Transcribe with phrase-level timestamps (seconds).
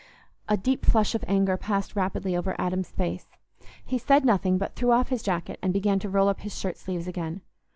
[0.49, 3.27] A deep flush of anger passed rapidly over Adam's face.
[3.85, 6.77] He said nothing, but threw off his jacket and began to roll up his shirt
[6.79, 7.41] sleeves again.